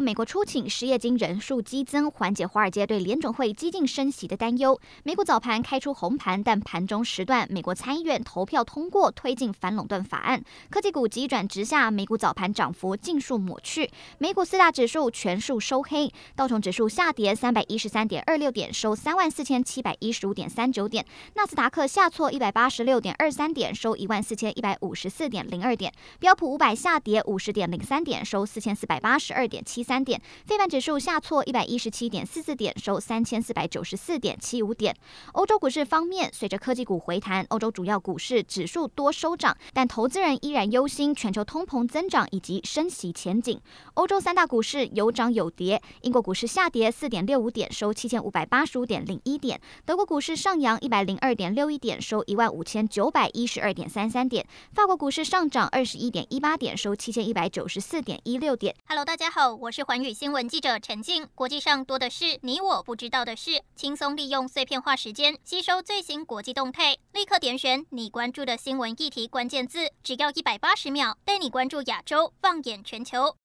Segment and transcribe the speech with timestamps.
[0.00, 4.80] 美国初请失业金人数激增，缓解华尔街对联准会激进升息的担忧。
[5.02, 13.90] 美股早盘开出红盘，但盘中时段，美国参议院投票通过推进反垄断法案，科技股急转直下，美股早盘涨幅尽数抹去。
[14.16, 21.04] 美股四大指数全数收黑，道琼指数下跌三百一十三点二六点，收三万四千七百一十五点三九点；
[21.34, 34.94] 纳斯达克下挫一百八十六点二三点，收一万四千一百五十四点零二点；标普五百下跌五十点零三点，收四千四百八十二点七三点，非半指数下挫一百一十七点四四点，收三千四百九十四点七五点。
[35.32, 43.60] 欧洲股市方面，随着科技股回弹，欧洲主要股市指数多收涨，但投资人依然忧心全球通膨增长以及升息前景。
[43.94, 58.72] 欧洲三大股市有涨有跌，英国股市下跌四点六五点，收七千五百八十五点零一点；德国股市上扬一百零二点六一点，收一万五千九百一十二点三三点；法国股市上涨二十一点一八点，收七千一百九十四点一六点。
[58.86, 60.12] Hello，大家好，我是环宇。
[60.12, 73.36] 新闻记者陈静，国际上多的是你我不知道的事，轻松利用碎片化时间吸收最新国际动态，立刻点选你关注的新闻议题关键字，只要一百八十秒，带你关注亚洲，放眼全球。